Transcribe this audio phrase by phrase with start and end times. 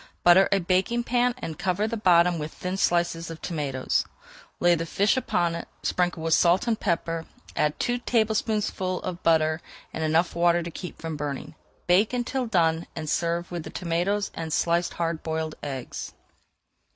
[0.23, 4.03] Butter a baking pan and cover the bottom with thin slices of tomatoes.
[4.59, 9.61] Lay the fish upon it, sprinkle with salt and pepper, add two tablespoonfuls of butter
[9.93, 11.53] and enough water to keep from burning.
[11.85, 16.13] Bake until done and serve with the tomatoes and sliced hard boiled eggs.